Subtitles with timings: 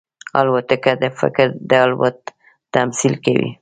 [0.39, 2.19] الوتکه د فکر د الوت
[2.73, 3.49] تمثیل کوي.